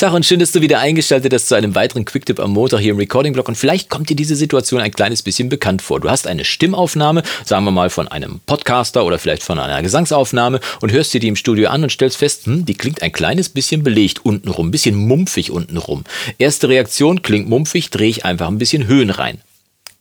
[0.00, 2.92] Tag und schön, dass du wieder eingeschaltet hast zu einem weiteren Quicktip am Montag hier
[2.92, 3.46] im Recording-Blog.
[3.48, 6.00] Und vielleicht kommt dir diese Situation ein kleines bisschen bekannt vor.
[6.00, 10.60] Du hast eine Stimmaufnahme, sagen wir mal von einem Podcaster oder vielleicht von einer Gesangsaufnahme
[10.80, 13.50] und hörst dir die im Studio an und stellst fest, hm, die klingt ein kleines
[13.50, 16.04] bisschen belegt untenrum, ein bisschen mumpfig untenrum.
[16.38, 19.42] Erste Reaktion klingt mumpfig, drehe ich einfach ein bisschen Höhen rein.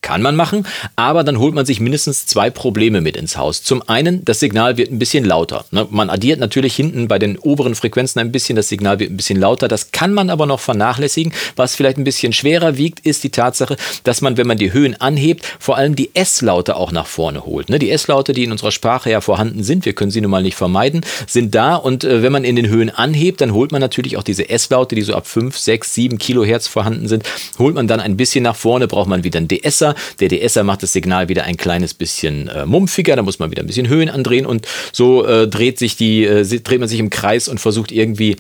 [0.10, 0.66] Kann man machen,
[0.96, 3.62] aber dann holt man sich mindestens zwei Probleme mit ins Haus.
[3.62, 5.66] Zum einen, das Signal wird ein bisschen lauter.
[5.70, 5.86] Ne?
[5.92, 9.40] Man addiert natürlich hinten bei den oberen Frequenzen ein bisschen, das Signal wird ein bisschen
[9.40, 9.68] lauter.
[9.68, 11.32] Das kann man aber noch vernachlässigen.
[11.56, 15.00] Was vielleicht ein bisschen schwerer wiegt, ist die Tatsache, dass man, wenn man die Höhen
[15.00, 17.70] anhebt, vor allem die S-Laute auch nach vorne holt.
[17.70, 17.78] Ne?
[17.78, 20.58] Die S-Laute, die in unserer Sprache ja vorhanden sind, wir können sie nun mal nicht
[20.58, 21.76] vermeiden, sind da.
[21.76, 24.96] Und äh, wenn man in den Höhen anhebt, dann holt man natürlich auch diese S-Laute,
[24.96, 27.26] die so ab 5, 6, 7 Kilohertz vorhanden sind,
[27.60, 30.84] holt man dann ein bisschen nach vorne, braucht man wieder einen DSer der DSer macht
[30.84, 34.10] das Signal wieder ein kleines bisschen äh, mumpfiger, da muss man wieder ein bisschen Höhen
[34.10, 37.92] andrehen und so äh, dreht sich die, äh, dreht man sich im Kreis und versucht
[37.92, 38.38] irgendwie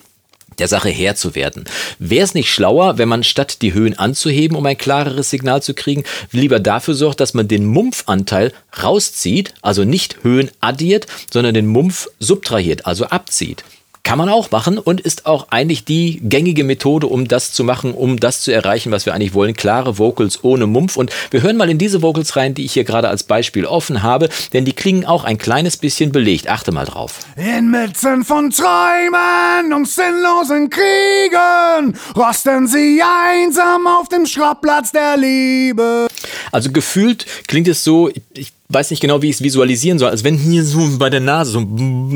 [0.59, 1.65] der Sache Herr zu werden.
[1.99, 5.73] Wäre es nicht schlauer, wenn man statt die Höhen anzuheben, um ein klareres Signal zu
[5.73, 11.67] kriegen, lieber dafür sorgt, dass man den Mumpfanteil rauszieht, also nicht Höhen addiert, sondern den
[11.67, 13.63] Mumpf subtrahiert, also abzieht?
[14.09, 17.93] Kann man auch machen und ist auch eigentlich die gängige Methode, um das zu machen,
[17.93, 19.53] um das zu erreichen, was wir eigentlich wollen.
[19.53, 20.97] Klare Vocals ohne Mumpf.
[20.97, 24.01] Und wir hören mal in diese Vocals rein, die ich hier gerade als Beispiel offen
[24.01, 26.49] habe, denn die klingen auch ein kleines bisschen belegt.
[26.49, 27.19] Achte mal drauf.
[27.35, 36.07] Inmitten von Träumen und sinnlosen Kriegen rosten sie einsam auf dem Schrottplatz der Liebe.
[36.51, 40.11] Also gefühlt klingt es so, ich weiß nicht genau, wie ich es visualisieren soll.
[40.11, 41.59] Als wenn hier so bei der Nase so,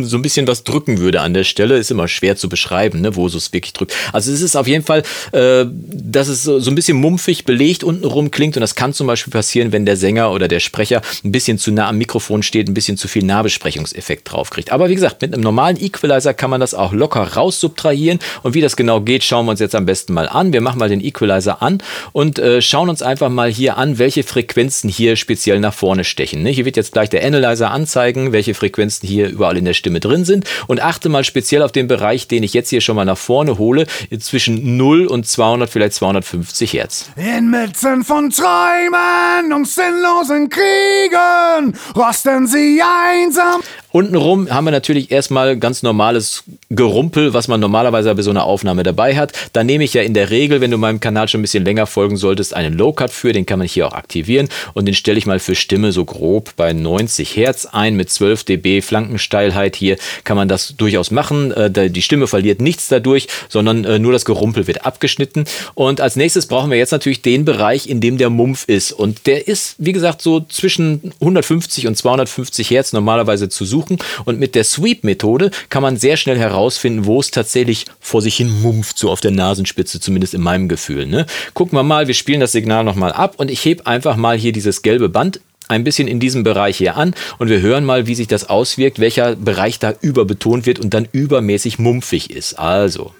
[0.04, 1.78] so ein bisschen was drücken würde an der Stelle.
[1.78, 3.95] Ist immer schwer zu beschreiben, ne, wo es wirklich drückt.
[4.12, 5.02] Also es ist auf jeden Fall,
[5.32, 8.56] äh, dass es so, so ein bisschen mumpfig belegt untenrum klingt.
[8.56, 11.72] Und das kann zum Beispiel passieren, wenn der Sänger oder der Sprecher ein bisschen zu
[11.72, 14.72] nah am Mikrofon steht, ein bisschen zu viel Nahbesprechungseffekt drauf kriegt.
[14.72, 18.20] Aber wie gesagt, mit einem normalen Equalizer kann man das auch locker raus subtrahieren.
[18.44, 20.54] Und wie das genau geht, schauen wir uns jetzt am besten mal an.
[20.54, 24.22] Wir machen mal den Equalizer an und äh, schauen uns einfach mal hier an, welche
[24.22, 26.42] Frequenzen hier speziell nach vorne stechen.
[26.44, 26.52] Ne?
[26.52, 30.26] Hier wird jetzt gleich der Analyzer anzeigen, welche Frequenzen hier überall in der Stimme drin
[30.26, 30.45] sind.
[30.67, 33.58] Und achte mal speziell auf den Bereich, den ich jetzt hier schon mal nach vorne
[33.58, 33.87] hole,
[34.20, 37.09] zwischen 0 und 200, vielleicht 250 Hertz.
[37.15, 43.61] Inmitten von Träumen und sinnlosen Kriegen rosten sie einsam.
[43.93, 48.82] Untenrum haben wir natürlich erstmal ganz normales Gerumpel, was man normalerweise bei so einer Aufnahme
[48.82, 49.33] dabei hat.
[49.53, 51.86] Da nehme ich ja in der Regel, wenn du meinem Kanal schon ein bisschen länger
[51.86, 53.33] folgen solltest, einen Low-Cut für.
[53.33, 56.55] Den kann man hier auch aktivieren und den stelle ich mal für Stimme so grob
[56.55, 59.76] bei 90 Hertz ein mit 12 dB Flankensteilheit.
[59.76, 61.52] Hier kann man das durchaus machen.
[61.52, 65.45] Äh, die Stimme verliert nichts dadurch, sondern äh, nur das Gerumpel wird abgeschnitten.
[65.76, 68.94] Und als nächstes brauchen wir jetzt natürlich den Bereich, in dem der Mumpf ist.
[68.94, 74.00] Und der ist, wie gesagt, so zwischen 150 und 250 Hertz normalerweise zu suchen.
[74.26, 78.50] Und mit der Sweep-Methode kann man sehr schnell herausfinden, wo es tatsächlich vor sich hin
[78.64, 81.05] mumpft, so auf der Nasenspitze, zumindest in meinem Gefühl.
[81.05, 81.27] Ne?
[81.54, 84.52] Gucken wir mal, wir spielen das Signal nochmal ab und ich hebe einfach mal hier
[84.52, 88.16] dieses gelbe Band ein bisschen in diesem Bereich hier an und wir hören mal, wie
[88.16, 92.54] sich das auswirkt, welcher Bereich da überbetont wird und dann übermäßig mumpfig ist.
[92.56, 93.14] Also.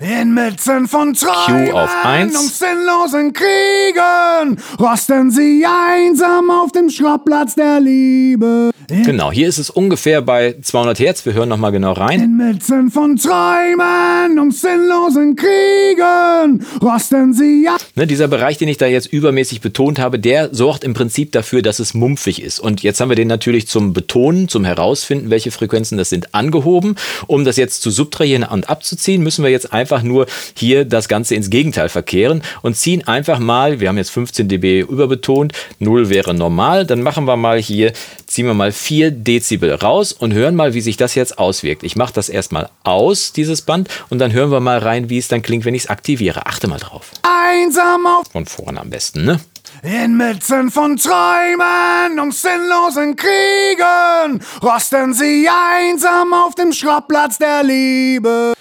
[0.00, 2.34] Inmitten von Träumen auf eins.
[2.34, 8.70] und sinnlosen Kriegen rosten sie einsam auf dem Schrottplatz der Liebe.
[8.88, 11.26] Genau, hier ist es ungefähr bei 200 Hertz.
[11.26, 12.18] Wir hören nochmal genau rein.
[12.22, 17.76] Inmitten von Träumen und sinnlosen Kriegen rosten sie ja.
[17.94, 21.60] Ne, dieser Bereich, den ich da jetzt übermäßig betont habe, der sorgt im Prinzip dafür,
[21.60, 22.58] dass es mumpfig ist.
[22.58, 26.96] Und jetzt haben wir den natürlich zum Betonen, zum Herausfinden, welche Frequenzen das sind, angehoben.
[27.26, 31.34] Um das jetzt zu subtrahieren und abzuziehen, müssen wir jetzt einfach nur hier das Ganze
[31.34, 36.34] ins Gegenteil verkehren und ziehen einfach mal, wir haben jetzt 15 dB überbetont, 0 wäre
[36.34, 37.92] normal, dann machen wir mal hier,
[38.26, 41.82] ziehen wir mal 4 Dezibel raus und hören mal, wie sich das jetzt auswirkt.
[41.82, 45.28] Ich mache das erstmal aus, dieses Band, und dann hören wir mal rein, wie es
[45.28, 46.46] dann klingt, wenn ich es aktiviere.
[46.46, 47.10] Achte mal drauf.
[47.22, 48.26] Einsam auf.
[48.30, 49.40] Von vorne am besten, ne?
[49.82, 58.52] Inmitten von Träumen und sinnlosen Kriegen rosten sie einsam auf dem Schrottplatz der Liebe.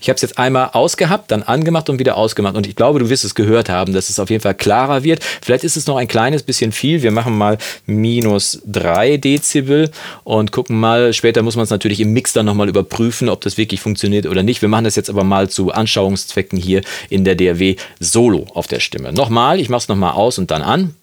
[0.00, 2.56] Ich habe es jetzt einmal ausgehabt, dann angemacht und wieder ausgemacht.
[2.56, 5.22] Und ich glaube, du wirst es gehört haben, dass es auf jeden Fall klarer wird.
[5.42, 7.02] Vielleicht ist es noch ein kleines bisschen viel.
[7.02, 9.90] Wir machen mal minus 3 Dezibel
[10.24, 11.12] und gucken mal.
[11.12, 14.42] Später muss man es natürlich im Mix dann nochmal überprüfen, ob das wirklich funktioniert oder
[14.42, 14.62] nicht.
[14.62, 18.80] Wir machen das jetzt aber mal zu Anschauungszwecken hier in der DRW solo auf der
[18.80, 19.12] Stimme.
[19.12, 20.94] Nochmal, ich mache es nochmal aus und dann an.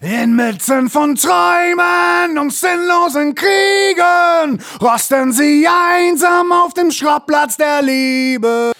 [0.00, 8.72] Inmitten von Träumen und sinnlosen Kriegen rosten sie einsam auf dem Schrottplatz der Liebe.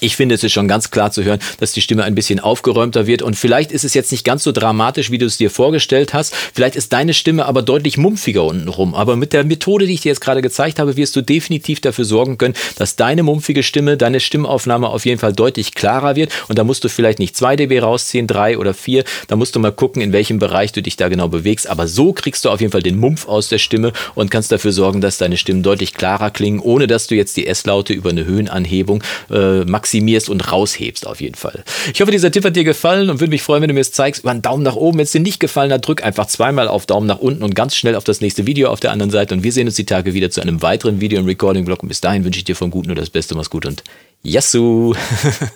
[0.00, 3.06] Ich finde, es ist schon ganz klar zu hören, dass die Stimme ein bisschen aufgeräumter
[3.06, 6.14] wird und vielleicht ist es jetzt nicht ganz so dramatisch, wie du es dir vorgestellt
[6.14, 6.34] hast.
[6.54, 8.94] Vielleicht ist deine Stimme aber deutlich mumpfiger untenrum.
[8.94, 12.04] Aber mit der Methode, die ich dir jetzt gerade gezeigt habe, wirst du definitiv dafür
[12.04, 16.32] sorgen können, dass deine mumpfige Stimme, deine Stimmaufnahme auf jeden Fall deutlich klarer wird.
[16.48, 19.04] Und da musst du vielleicht nicht 2 dB rausziehen, 3 oder 4.
[19.28, 21.68] Da musst du mal gucken, in welchem Bereich du dich da genau bewegst.
[21.68, 24.72] Aber so kriegst du auf jeden Fall den Mumpf aus der Stimme und kannst dafür
[24.72, 28.24] sorgen, dass deine Stimmen deutlich klarer klingen, ohne dass du jetzt die S-Laute über eine
[28.24, 31.64] Höhenanhebung äh, maximierst und raushebst auf jeden Fall.
[31.92, 33.92] Ich hoffe, dieser Tipp hat dir gefallen und würde mich freuen, wenn du mir es
[33.92, 34.98] zeigst über einen Daumen nach oben.
[34.98, 37.74] Wenn es dir nicht gefallen hat, drück einfach zweimal auf Daumen nach unten und ganz
[37.74, 39.34] schnell auf das nächste Video auf der anderen Seite.
[39.34, 41.82] Und wir sehen uns die Tage wieder zu einem weiteren Video im Recording-Blog.
[41.82, 43.34] Und bis dahin wünsche ich dir vom Guten nur das Beste.
[43.34, 43.82] Mach's gut und
[44.22, 44.94] Yassou!